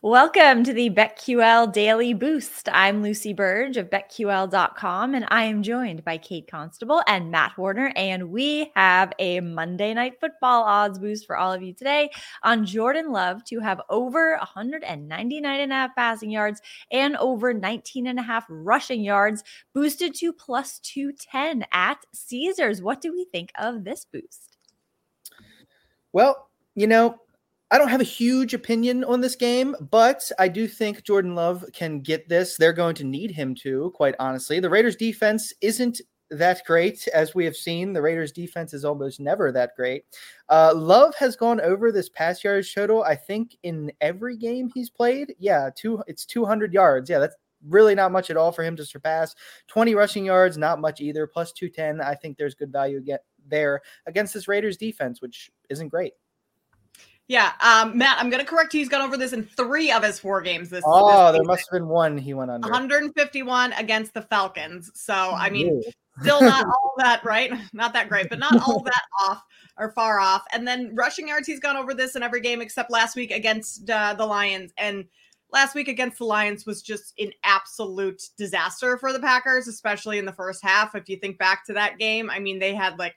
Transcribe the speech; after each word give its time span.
Welcome 0.00 0.62
to 0.62 0.72
the 0.72 0.90
BetQL 0.90 1.72
Daily 1.72 2.14
Boost. 2.14 2.68
I'm 2.70 3.02
Lucy 3.02 3.32
Burge 3.32 3.76
of 3.76 3.90
BetQL.com, 3.90 5.16
and 5.16 5.24
I 5.26 5.42
am 5.42 5.60
joined 5.60 6.04
by 6.04 6.18
Kate 6.18 6.48
Constable 6.48 7.02
and 7.08 7.32
Matt 7.32 7.58
Warner. 7.58 7.92
And 7.96 8.30
we 8.30 8.70
have 8.76 9.12
a 9.18 9.40
Monday 9.40 9.92
Night 9.92 10.20
Football 10.20 10.62
odds 10.62 11.00
boost 11.00 11.26
for 11.26 11.36
all 11.36 11.52
of 11.52 11.64
you 11.64 11.74
today 11.74 12.10
on 12.44 12.64
Jordan 12.64 13.10
Love 13.10 13.42
to 13.46 13.58
have 13.58 13.80
over 13.90 14.36
199 14.36 15.60
and 15.60 15.72
a 15.72 15.74
half 15.74 15.96
passing 15.96 16.30
yards 16.30 16.60
and 16.92 17.16
over 17.16 17.52
19 17.52 18.06
and 18.06 18.20
a 18.20 18.22
half 18.22 18.44
rushing 18.48 19.02
yards, 19.02 19.42
boosted 19.74 20.14
to 20.14 20.32
plus 20.32 20.78
210 20.78 21.66
at 21.72 21.98
Caesars. 22.14 22.80
What 22.80 23.00
do 23.00 23.10
we 23.10 23.24
think 23.24 23.50
of 23.58 23.82
this 23.82 24.04
boost? 24.04 24.58
Well, 26.12 26.48
you 26.76 26.86
know, 26.86 27.18
I 27.70 27.76
don't 27.76 27.88
have 27.88 28.00
a 28.00 28.04
huge 28.04 28.54
opinion 28.54 29.04
on 29.04 29.20
this 29.20 29.36
game, 29.36 29.76
but 29.90 30.30
I 30.38 30.48
do 30.48 30.66
think 30.66 31.04
Jordan 31.04 31.34
Love 31.34 31.64
can 31.74 32.00
get 32.00 32.26
this. 32.28 32.56
They're 32.56 32.72
going 32.72 32.94
to 32.96 33.04
need 33.04 33.30
him 33.30 33.54
to, 33.56 33.92
quite 33.94 34.14
honestly. 34.18 34.58
The 34.58 34.70
Raiders 34.70 34.96
defense 34.96 35.52
isn't 35.60 36.00
that 36.30 36.62
great, 36.66 37.06
as 37.08 37.34
we 37.34 37.44
have 37.44 37.56
seen. 37.56 37.92
The 37.92 38.00
Raiders 38.00 38.32
defense 38.32 38.72
is 38.72 38.86
almost 38.86 39.20
never 39.20 39.52
that 39.52 39.76
great. 39.76 40.04
Uh, 40.48 40.72
Love 40.74 41.14
has 41.16 41.36
gone 41.36 41.60
over 41.60 41.92
this 41.92 42.08
pass 42.08 42.42
yards 42.42 42.72
total, 42.72 43.02
I 43.02 43.14
think, 43.14 43.56
in 43.62 43.92
every 44.00 44.36
game 44.36 44.70
he's 44.74 44.88
played. 44.90 45.34
Yeah, 45.38 45.68
two 45.74 46.02
it's 46.06 46.24
200 46.24 46.72
yards. 46.72 47.10
Yeah, 47.10 47.18
that's 47.18 47.36
really 47.66 47.94
not 47.94 48.12
much 48.12 48.30
at 48.30 48.36
all 48.36 48.52
for 48.52 48.62
him 48.62 48.76
to 48.76 48.84
surpass. 48.84 49.34
20 49.68 49.94
rushing 49.94 50.24
yards, 50.24 50.56
not 50.56 50.80
much 50.80 51.00
either. 51.02 51.26
Plus 51.26 51.52
210. 51.52 52.00
I 52.00 52.14
think 52.14 52.38
there's 52.38 52.54
good 52.54 52.72
value 52.72 53.00
get 53.00 53.24
there 53.46 53.82
against 54.06 54.32
this 54.32 54.48
Raiders 54.48 54.76
defense, 54.76 55.20
which 55.20 55.50
isn't 55.68 55.88
great. 55.88 56.14
Yeah, 57.28 57.52
um, 57.60 57.96
Matt, 57.96 58.16
I'm 58.18 58.30
going 58.30 58.42
to 58.42 58.50
correct 58.50 58.72
you. 58.72 58.80
He's 58.80 58.88
gone 58.88 59.02
over 59.02 59.18
this 59.18 59.34
in 59.34 59.44
three 59.44 59.92
of 59.92 60.02
his 60.02 60.18
four 60.18 60.40
games 60.40 60.70
this. 60.70 60.82
Oh, 60.86 61.30
this 61.30 61.38
there 61.38 61.44
must 61.44 61.68
have 61.70 61.78
been 61.78 61.86
one 61.86 62.16
he 62.16 62.32
went 62.32 62.50
under. 62.50 62.66
151 62.66 63.74
against 63.74 64.14
the 64.14 64.22
Falcons. 64.22 64.90
So 64.94 65.12
I 65.12 65.50
mean, 65.50 65.82
still 66.22 66.40
not 66.40 66.66
all 66.66 66.94
that 66.96 67.22
right, 67.24 67.52
not 67.74 67.92
that 67.92 68.08
great, 68.08 68.30
but 68.30 68.38
not 68.38 68.56
all 68.66 68.80
that 68.80 69.02
off 69.20 69.42
or 69.76 69.92
far 69.92 70.18
off. 70.20 70.44
And 70.52 70.66
then 70.66 70.94
rushing 70.94 71.28
yards, 71.28 71.46
he's 71.46 71.60
gone 71.60 71.76
over 71.76 71.92
this 71.92 72.16
in 72.16 72.22
every 72.22 72.40
game 72.40 72.62
except 72.62 72.90
last 72.90 73.14
week 73.14 73.30
against 73.30 73.88
uh, 73.90 74.14
the 74.14 74.24
Lions. 74.24 74.72
And 74.78 75.04
last 75.52 75.74
week 75.74 75.88
against 75.88 76.18
the 76.18 76.24
Lions 76.24 76.64
was 76.64 76.80
just 76.80 77.12
an 77.18 77.32
absolute 77.44 78.22
disaster 78.38 78.96
for 78.96 79.12
the 79.12 79.20
Packers, 79.20 79.68
especially 79.68 80.18
in 80.18 80.24
the 80.24 80.32
first 80.32 80.62
half. 80.62 80.94
If 80.94 81.10
you 81.10 81.18
think 81.18 81.36
back 81.38 81.66
to 81.66 81.74
that 81.74 81.98
game, 81.98 82.30
I 82.30 82.38
mean, 82.38 82.58
they 82.58 82.74
had 82.74 82.98
like 82.98 83.16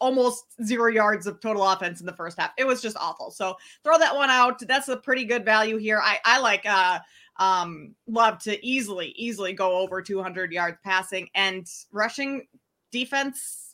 almost 0.00 0.44
zero 0.64 0.90
yards 0.90 1.26
of 1.26 1.40
total 1.40 1.66
offense 1.68 2.00
in 2.00 2.06
the 2.06 2.12
first 2.12 2.38
half. 2.38 2.50
It 2.56 2.66
was 2.66 2.82
just 2.82 2.96
awful. 2.96 3.30
So 3.30 3.56
throw 3.84 3.98
that 3.98 4.14
one 4.14 4.30
out. 4.30 4.60
That's 4.66 4.88
a 4.88 4.96
pretty 4.96 5.24
good 5.24 5.44
value 5.44 5.76
here. 5.76 6.00
I, 6.02 6.18
I 6.24 6.40
like 6.40 6.66
uh 6.66 6.98
um 7.38 7.94
love 8.06 8.38
to 8.40 8.64
easily, 8.66 9.08
easily 9.16 9.52
go 9.52 9.78
over 9.78 10.02
200 10.02 10.52
yards 10.52 10.78
passing 10.82 11.28
and 11.34 11.66
rushing 11.92 12.46
defense. 12.90 13.66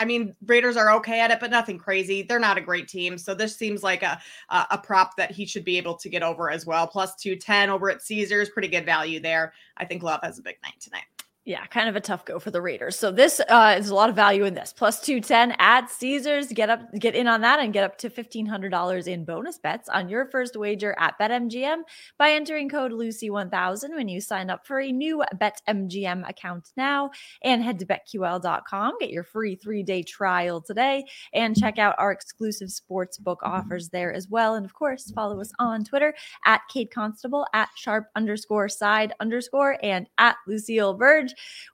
I 0.00 0.04
mean, 0.04 0.34
Raiders 0.46 0.76
are 0.76 0.90
okay 0.94 1.20
at 1.20 1.30
it, 1.30 1.38
but 1.38 1.52
nothing 1.52 1.78
crazy. 1.78 2.22
They're 2.22 2.40
not 2.40 2.58
a 2.58 2.60
great 2.60 2.88
team, 2.88 3.16
so 3.16 3.32
this 3.32 3.56
seems 3.56 3.84
like 3.84 4.02
a 4.02 4.20
a, 4.50 4.66
a 4.72 4.78
prop 4.78 5.16
that 5.16 5.30
he 5.30 5.46
should 5.46 5.64
be 5.64 5.78
able 5.78 5.94
to 5.94 6.08
get 6.08 6.22
over 6.22 6.50
as 6.50 6.66
well. 6.66 6.86
Plus 6.86 7.14
two 7.14 7.36
ten 7.36 7.70
over 7.70 7.90
at 7.90 8.02
Caesars, 8.02 8.50
pretty 8.50 8.68
good 8.68 8.84
value 8.84 9.20
there. 9.20 9.52
I 9.76 9.84
think 9.84 10.02
Love 10.02 10.20
has 10.24 10.38
a 10.38 10.42
big 10.42 10.56
night 10.64 10.80
tonight. 10.80 11.04
Yeah, 11.46 11.66
kind 11.66 11.90
of 11.90 11.96
a 11.96 12.00
tough 12.00 12.24
go 12.24 12.38
for 12.38 12.50
the 12.50 12.62
Raiders. 12.62 12.98
So 12.98 13.10
this 13.10 13.38
uh, 13.50 13.76
is 13.78 13.90
a 13.90 13.94
lot 13.94 14.08
of 14.08 14.16
value 14.16 14.44
in 14.44 14.54
this. 14.54 14.72
Plus 14.72 14.98
210 15.02 15.54
at 15.58 15.90
Caesars. 15.90 16.46
Get 16.46 16.70
up, 16.70 16.80
get 16.98 17.14
in 17.14 17.26
on 17.26 17.42
that 17.42 17.60
and 17.60 17.70
get 17.70 17.84
up 17.84 17.98
to 17.98 18.08
$1,500 18.08 19.06
in 19.06 19.26
bonus 19.26 19.58
bets 19.58 19.90
on 19.90 20.08
your 20.08 20.24
first 20.24 20.56
wager 20.56 20.96
at 20.98 21.18
BetMGM 21.18 21.82
by 22.16 22.30
entering 22.30 22.70
code 22.70 22.92
Lucy1000 22.92 23.90
when 23.90 24.08
you 24.08 24.22
sign 24.22 24.48
up 24.48 24.66
for 24.66 24.80
a 24.80 24.90
new 24.90 25.22
BetMGM 25.34 26.26
account 26.26 26.70
now 26.78 27.10
and 27.42 27.62
head 27.62 27.78
to 27.78 27.84
BetQL.com. 27.84 28.94
Get 28.98 29.10
your 29.10 29.24
free 29.24 29.54
three-day 29.54 30.04
trial 30.04 30.62
today 30.62 31.04
and 31.34 31.54
check 31.54 31.78
out 31.78 31.94
our 31.98 32.10
exclusive 32.10 32.70
sports 32.70 33.18
book 33.18 33.40
offers 33.42 33.90
there 33.90 34.14
as 34.14 34.30
well. 34.30 34.54
And 34.54 34.64
of 34.64 34.72
course, 34.72 35.10
follow 35.10 35.42
us 35.42 35.52
on 35.58 35.84
Twitter 35.84 36.14
at 36.46 36.62
Kate 36.72 36.90
Constable, 36.90 37.46
at 37.52 37.68
sharp 37.76 38.06
underscore 38.16 38.70
side 38.70 39.12
underscore, 39.20 39.76
and 39.82 40.08
at 40.16 40.36
Lucille 40.46 40.94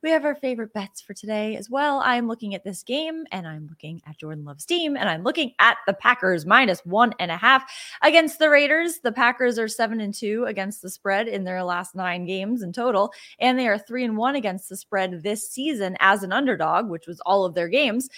We 0.02 0.10
have 0.10 0.24
our 0.24 0.34
favorite 0.34 0.72
bets 0.72 1.00
for 1.00 1.14
today 1.14 1.56
as 1.56 1.70
well. 1.70 2.00
I'm 2.04 2.28
looking 2.28 2.54
at 2.54 2.64
this 2.64 2.82
game 2.82 3.24
and 3.32 3.46
I'm 3.46 3.66
looking 3.68 4.02
at 4.06 4.18
Jordan 4.18 4.44
Love's 4.44 4.64
team 4.64 4.96
and 4.96 5.08
I'm 5.08 5.22
looking 5.22 5.52
at 5.58 5.78
the 5.86 5.94
Packers 5.94 6.46
minus 6.46 6.80
one 6.84 7.14
and 7.18 7.30
a 7.30 7.36
half 7.36 7.70
against 8.02 8.38
the 8.38 8.50
Raiders. 8.50 9.00
The 9.02 9.12
Packers 9.12 9.58
are 9.58 9.68
seven 9.68 10.00
and 10.00 10.14
two 10.14 10.44
against 10.46 10.82
the 10.82 10.90
spread 10.90 11.28
in 11.28 11.44
their 11.44 11.62
last 11.62 11.94
nine 11.94 12.26
games 12.26 12.62
in 12.62 12.72
total, 12.72 13.12
and 13.38 13.58
they 13.58 13.68
are 13.68 13.78
three 13.78 14.04
and 14.04 14.16
one 14.16 14.36
against 14.36 14.68
the 14.68 14.76
spread 14.76 15.22
this 15.22 15.48
season 15.48 15.96
as 16.00 16.22
an 16.22 16.32
underdog, 16.32 16.88
which 16.88 17.06
was 17.06 17.20
all 17.26 17.44
of 17.44 17.54
their 17.54 17.68
games. 17.68 18.08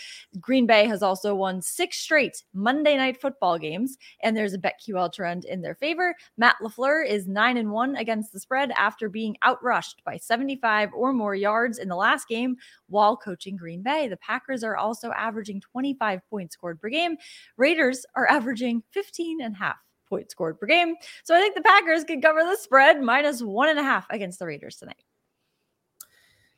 Green 0.40 0.66
Bay 0.66 0.86
has 0.86 1.02
also 1.02 1.34
won 1.34 1.60
six 1.62 1.98
straight 1.98 2.42
Monday 2.54 2.96
night 2.96 3.20
football 3.20 3.58
games, 3.58 3.98
and 4.20 4.36
there's 4.36 4.54
a 4.54 4.58
BetQL 4.58 5.12
trend 5.12 5.44
in 5.44 5.62
their 5.62 5.74
favor. 5.74 6.14
Matt 6.36 6.56
LaFleur 6.62 7.06
is 7.06 7.26
nine 7.26 7.56
and 7.56 7.70
one 7.70 7.96
against 7.96 8.32
the 8.32 8.40
spread 8.40 8.70
after 8.72 9.08
being 9.08 9.36
outrushed 9.44 9.96
by 10.04 10.16
75 10.16 10.90
or 10.94 11.12
more 11.12 11.31
more 11.32 11.36
yards 11.36 11.78
in 11.78 11.88
the 11.88 11.96
last 11.96 12.28
game 12.28 12.56
while 12.88 13.16
coaching 13.16 13.56
Green 13.56 13.82
Bay. 13.82 14.06
The 14.06 14.18
Packers 14.18 14.62
are 14.62 14.76
also 14.76 15.12
averaging 15.12 15.60
25 15.60 16.20
points 16.28 16.54
scored 16.54 16.80
per 16.80 16.90
game. 16.90 17.16
Raiders 17.56 18.04
are 18.14 18.30
averaging 18.30 18.82
15 18.90 19.40
and 19.40 19.54
a 19.54 19.58
half 19.58 19.76
points 20.08 20.32
scored 20.32 20.60
per 20.60 20.66
game. 20.66 20.94
So 21.24 21.34
I 21.34 21.40
think 21.40 21.54
the 21.54 21.62
Packers 21.62 22.04
can 22.04 22.20
cover 22.20 22.40
the 22.40 22.56
spread 22.56 23.00
minus 23.00 23.42
one 23.42 23.70
and 23.70 23.78
a 23.78 23.82
half 23.82 24.06
against 24.10 24.38
the 24.38 24.46
Raiders 24.46 24.76
tonight. 24.76 25.02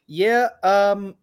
Yeah. 0.06 0.48
Um, 0.64 1.14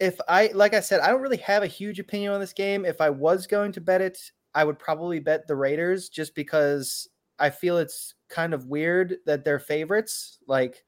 if 0.00 0.18
I, 0.28 0.50
like 0.54 0.74
I 0.74 0.80
said, 0.80 1.00
I 1.00 1.08
don't 1.08 1.22
really 1.22 1.38
have 1.38 1.62
a 1.62 1.68
huge 1.68 2.00
opinion 2.00 2.32
on 2.32 2.40
this 2.40 2.52
game. 2.52 2.84
If 2.84 3.00
I 3.00 3.10
was 3.10 3.46
going 3.46 3.72
to 3.72 3.80
bet 3.80 4.00
it, 4.00 4.18
I 4.54 4.64
would 4.64 4.78
probably 4.78 5.20
bet 5.20 5.46
the 5.46 5.54
Raiders 5.54 6.08
just 6.08 6.34
because 6.34 7.08
I 7.38 7.50
feel 7.50 7.78
it's 7.78 8.14
kind 8.28 8.54
of 8.54 8.66
weird 8.66 9.18
that 9.26 9.44
they're 9.44 9.60
favorites. 9.60 10.38
Like, 10.48 10.84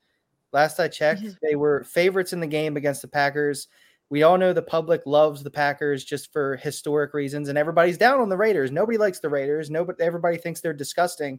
Last 0.52 0.80
I 0.80 0.88
checked, 0.88 1.22
they 1.42 1.54
were 1.54 1.84
favorites 1.84 2.32
in 2.32 2.40
the 2.40 2.46
game 2.46 2.76
against 2.76 3.02
the 3.02 3.08
Packers. 3.08 3.68
We 4.08 4.24
all 4.24 4.36
know 4.36 4.52
the 4.52 4.62
public 4.62 5.02
loves 5.06 5.42
the 5.42 5.50
Packers 5.50 6.04
just 6.04 6.32
for 6.32 6.56
historic 6.56 7.14
reasons, 7.14 7.48
and 7.48 7.56
everybody's 7.56 7.98
down 7.98 8.20
on 8.20 8.28
the 8.28 8.36
Raiders. 8.36 8.72
Nobody 8.72 8.98
likes 8.98 9.20
the 9.20 9.28
Raiders. 9.28 9.70
Nobody, 9.70 10.02
everybody 10.02 10.36
thinks 10.36 10.60
they're 10.60 10.72
disgusting. 10.72 11.38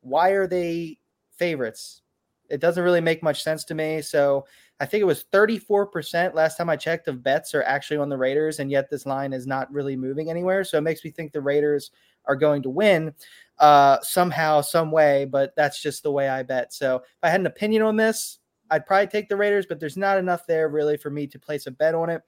Why 0.00 0.30
are 0.30 0.46
they 0.46 0.98
favorites? 1.36 2.02
It 2.48 2.60
doesn't 2.60 2.84
really 2.84 3.00
make 3.00 3.22
much 3.22 3.42
sense 3.42 3.64
to 3.64 3.74
me. 3.74 4.02
So 4.02 4.44
I 4.78 4.86
think 4.86 5.00
it 5.00 5.06
was 5.06 5.24
34% 5.32 6.34
last 6.34 6.56
time 6.56 6.70
I 6.70 6.76
checked 6.76 7.08
of 7.08 7.22
bets 7.22 7.54
are 7.54 7.62
actually 7.64 7.96
on 7.96 8.08
the 8.08 8.18
Raiders, 8.18 8.60
and 8.60 8.70
yet 8.70 8.90
this 8.90 9.06
line 9.06 9.32
is 9.32 9.46
not 9.46 9.72
really 9.72 9.96
moving 9.96 10.30
anywhere. 10.30 10.62
So 10.62 10.78
it 10.78 10.82
makes 10.82 11.04
me 11.04 11.10
think 11.10 11.32
the 11.32 11.40
Raiders 11.40 11.90
are 12.26 12.36
going 12.36 12.62
to 12.62 12.70
win 12.70 13.14
uh, 13.58 13.98
somehow, 14.02 14.60
some 14.60 14.92
way, 14.92 15.24
but 15.24 15.54
that's 15.56 15.82
just 15.82 16.02
the 16.02 16.12
way 16.12 16.28
I 16.28 16.42
bet. 16.42 16.72
So 16.72 16.96
if 16.96 17.18
I 17.22 17.30
had 17.30 17.40
an 17.40 17.46
opinion 17.46 17.82
on 17.82 17.96
this, 17.96 18.38
I'd 18.72 18.86
probably 18.86 19.06
take 19.06 19.28
the 19.28 19.36
Raiders, 19.36 19.66
but 19.66 19.78
there's 19.78 19.98
not 19.98 20.16
enough 20.16 20.46
there 20.46 20.70
really 20.70 20.96
for 20.96 21.10
me 21.10 21.26
to 21.26 21.38
place 21.38 21.66
a 21.66 21.70
bet 21.70 21.94
on 21.94 22.08
it. 22.08 22.22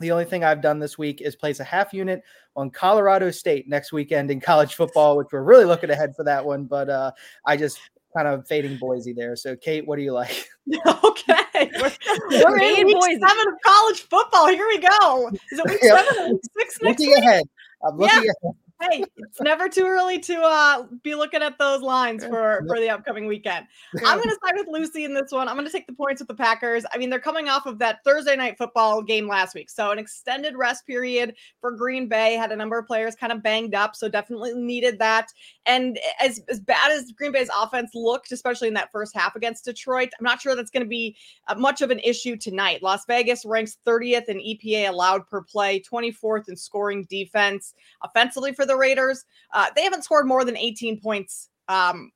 The 0.00 0.10
only 0.12 0.24
thing 0.24 0.42
I've 0.42 0.62
done 0.62 0.78
this 0.78 0.96
week 0.96 1.20
is 1.20 1.36
place 1.36 1.60
a 1.60 1.64
half 1.64 1.92
unit 1.92 2.22
on 2.56 2.70
Colorado 2.70 3.30
State 3.30 3.68
next 3.68 3.92
weekend 3.92 4.30
in 4.30 4.40
college 4.40 4.76
football, 4.76 5.18
which 5.18 5.26
we're 5.30 5.42
really 5.42 5.66
looking 5.66 5.90
ahead 5.90 6.16
for 6.16 6.24
that 6.24 6.42
one. 6.42 6.64
But 6.64 6.88
uh, 6.88 7.12
I 7.44 7.58
just 7.58 7.78
kind 8.16 8.26
of 8.26 8.48
fading 8.48 8.78
Boise 8.78 9.12
there. 9.12 9.36
So, 9.36 9.54
Kate, 9.56 9.86
what 9.86 9.96
do 9.96 10.02
you 10.02 10.14
like? 10.14 10.48
okay, 11.04 11.70
we're, 11.82 11.92
we're 12.30 12.58
in 12.60 12.86
week 12.86 12.96
Boise. 12.98 13.20
seven 13.20 13.48
of 13.48 13.54
college 13.62 14.00
football. 14.00 14.48
Here 14.48 14.66
we 14.68 14.78
go. 14.78 15.28
Is 15.52 15.58
it 15.58 15.68
week 15.68 15.80
yep. 15.82 15.98
seven? 15.98 16.32
Week 16.32 16.40
six 16.58 16.78
next 16.80 17.00
looking 17.00 17.14
week? 17.14 17.18
ahead. 17.18 17.44
I'm 17.86 17.98
looking 17.98 18.24
yeah. 18.24 18.32
ahead. 18.42 18.56
Hey, 18.80 19.04
it's 19.16 19.40
never 19.40 19.68
too 19.68 19.84
early 19.84 20.18
to 20.18 20.40
uh, 20.42 20.86
be 21.02 21.14
looking 21.14 21.42
at 21.42 21.58
those 21.58 21.82
lines 21.82 22.24
for 22.24 22.64
for 22.66 22.78
the 22.80 22.88
upcoming 22.88 23.26
weekend. 23.26 23.66
I'm 24.04 24.18
going 24.18 24.28
to 24.28 24.38
side 24.44 24.54
with 24.56 24.68
Lucy 24.68 25.04
in 25.04 25.14
this 25.14 25.30
one. 25.32 25.48
I'm 25.48 25.56
going 25.56 25.66
to 25.66 25.72
take 25.72 25.86
the 25.86 25.92
points 25.92 26.20
with 26.20 26.28
the 26.28 26.34
Packers. 26.34 26.84
I 26.92 26.98
mean, 26.98 27.10
they're 27.10 27.20
coming 27.20 27.48
off 27.48 27.66
of 27.66 27.78
that 27.78 27.98
Thursday 28.04 28.36
night 28.36 28.56
football 28.56 29.02
game 29.02 29.28
last 29.28 29.54
week, 29.54 29.70
so 29.70 29.90
an 29.90 29.98
extended 29.98 30.56
rest 30.56 30.86
period 30.86 31.34
for 31.60 31.72
Green 31.72 32.08
Bay 32.08 32.34
had 32.34 32.52
a 32.52 32.56
number 32.56 32.78
of 32.78 32.86
players 32.86 33.14
kind 33.14 33.32
of 33.32 33.42
banged 33.42 33.74
up, 33.74 33.94
so 33.94 34.08
definitely 34.08 34.54
needed 34.54 34.98
that. 34.98 35.28
And 35.66 35.98
as 36.20 36.40
as 36.48 36.60
bad 36.60 36.92
as 36.92 37.12
Green 37.12 37.32
Bay's 37.32 37.50
offense 37.60 37.90
looked, 37.94 38.32
especially 38.32 38.68
in 38.68 38.74
that 38.74 38.90
first 38.90 39.14
half 39.14 39.36
against 39.36 39.64
Detroit, 39.64 40.10
I'm 40.18 40.24
not 40.24 40.40
sure 40.40 40.56
that's 40.56 40.70
going 40.70 40.84
to 40.84 40.88
be 40.88 41.16
uh, 41.48 41.54
much 41.54 41.82
of 41.82 41.90
an 41.90 41.98
issue 42.00 42.36
tonight. 42.36 42.82
Las 42.82 43.04
Vegas 43.06 43.44
ranks 43.44 43.78
30th 43.86 44.24
in 44.24 44.38
EPA 44.38 44.88
allowed 44.88 45.26
per 45.26 45.42
play, 45.42 45.80
24th 45.80 46.48
in 46.48 46.56
scoring 46.56 47.06
defense. 47.10 47.74
Offensively 48.02 48.52
for 48.52 48.66
the 48.70 48.76
Raiders, 48.76 49.24
uh, 49.52 49.66
they 49.74 49.82
haven't 49.82 50.04
scored 50.04 50.26
more 50.26 50.44
than 50.44 50.56
18 50.56 51.00
points 51.00 51.48
um, 51.68 52.10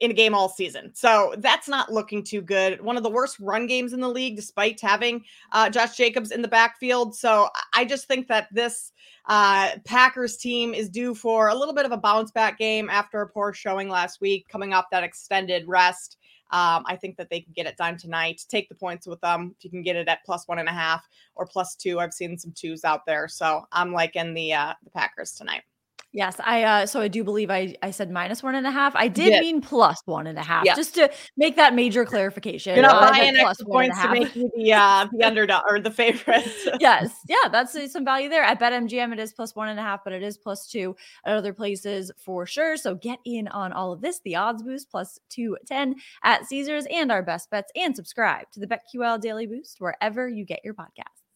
in 0.00 0.10
a 0.10 0.14
game 0.14 0.34
all 0.34 0.48
season. 0.48 0.90
So 0.94 1.34
that's 1.38 1.68
not 1.68 1.92
looking 1.92 2.24
too 2.24 2.40
good. 2.40 2.80
One 2.80 2.96
of 2.96 3.02
the 3.02 3.10
worst 3.10 3.38
run 3.38 3.66
games 3.66 3.92
in 3.92 4.00
the 4.00 4.08
league, 4.08 4.36
despite 4.36 4.80
having 4.80 5.22
uh, 5.52 5.68
Josh 5.68 5.96
Jacobs 5.96 6.30
in 6.30 6.42
the 6.42 6.48
backfield. 6.48 7.14
So 7.14 7.48
I 7.74 7.84
just 7.84 8.08
think 8.08 8.26
that 8.28 8.48
this 8.50 8.92
uh, 9.26 9.72
Packers 9.84 10.38
team 10.38 10.72
is 10.72 10.88
due 10.88 11.14
for 11.14 11.48
a 11.48 11.54
little 11.54 11.74
bit 11.74 11.84
of 11.84 11.92
a 11.92 11.98
bounce 11.98 12.30
back 12.30 12.58
game 12.58 12.88
after 12.88 13.20
a 13.20 13.28
poor 13.28 13.52
showing 13.52 13.88
last 13.88 14.20
week, 14.20 14.48
coming 14.48 14.72
off 14.72 14.86
that 14.90 15.04
extended 15.04 15.68
rest. 15.68 16.16
Um, 16.52 16.82
I 16.86 16.96
think 16.96 17.16
that 17.16 17.30
they 17.30 17.40
can 17.40 17.52
get 17.52 17.66
it 17.66 17.76
done 17.76 17.96
tonight. 17.96 18.42
Take 18.48 18.68
the 18.68 18.74
points 18.74 19.06
with 19.06 19.20
them. 19.20 19.54
If 19.56 19.64
you 19.64 19.70
can 19.70 19.82
get 19.82 19.96
it 19.96 20.08
at 20.08 20.24
plus 20.24 20.48
one 20.48 20.58
and 20.58 20.68
a 20.68 20.72
half 20.72 21.06
or 21.36 21.46
plus 21.46 21.76
two, 21.76 22.00
I've 22.00 22.12
seen 22.12 22.36
some 22.38 22.52
twos 22.56 22.84
out 22.84 23.06
there. 23.06 23.28
So 23.28 23.66
I'm 23.70 23.92
liking 23.92 24.34
the 24.34 24.54
uh, 24.54 24.74
the 24.82 24.90
Packers 24.90 25.32
tonight. 25.32 25.62
Yes, 26.12 26.36
I 26.42 26.64
uh 26.64 26.86
so 26.86 27.00
I 27.00 27.06
do 27.06 27.22
believe 27.22 27.50
I 27.50 27.76
I 27.82 27.92
said 27.92 28.10
minus 28.10 28.42
one 28.42 28.56
and 28.56 28.66
a 28.66 28.70
half. 28.70 28.96
I 28.96 29.06
did 29.06 29.28
yes. 29.28 29.40
mean 29.40 29.60
plus 29.60 30.02
one 30.06 30.26
and 30.26 30.36
a 30.38 30.42
half, 30.42 30.64
yes. 30.64 30.76
just 30.76 30.94
to 30.96 31.08
make 31.36 31.54
that 31.54 31.72
major 31.72 32.04
clarification. 32.04 32.74
You're 32.74 32.82
not 32.82 33.00
uh, 33.00 33.10
buying 33.10 33.36
extra 33.36 33.66
points 33.66 34.00
to 34.02 34.10
make 34.10 34.34
you 34.34 34.50
the 34.56 34.72
uh 34.72 35.06
the 35.12 35.24
underdog 35.24 35.62
or 35.68 35.78
the 35.78 35.90
favorite. 35.92 36.50
yes, 36.80 37.14
yeah, 37.28 37.48
that's 37.52 37.76
uh, 37.76 37.86
some 37.86 38.04
value 38.04 38.28
there. 38.28 38.42
At 38.42 38.58
BetMGM, 38.58 39.12
it 39.12 39.20
is 39.20 39.32
plus 39.32 39.54
one 39.54 39.68
and 39.68 39.78
a 39.78 39.82
half, 39.82 40.02
but 40.02 40.12
it 40.12 40.24
is 40.24 40.36
plus 40.36 40.66
two 40.66 40.96
at 41.24 41.36
other 41.36 41.52
places 41.52 42.10
for 42.16 42.44
sure. 42.44 42.76
So 42.76 42.96
get 42.96 43.20
in 43.24 43.46
on 43.46 43.72
all 43.72 43.92
of 43.92 44.00
this. 44.00 44.20
The 44.24 44.34
odds 44.34 44.64
boost 44.64 44.90
plus 44.90 45.20
two 45.28 45.56
ten 45.64 45.94
at 46.24 46.44
Caesars 46.46 46.86
and 46.90 47.12
our 47.12 47.22
best 47.22 47.50
bets, 47.50 47.70
and 47.76 47.94
subscribe 47.94 48.50
to 48.52 48.60
the 48.60 48.66
BetQL 48.66 49.20
Daily 49.20 49.46
Boost 49.46 49.80
wherever 49.80 50.28
you 50.28 50.44
get 50.44 50.64
your 50.64 50.74
podcasts. 50.74 51.29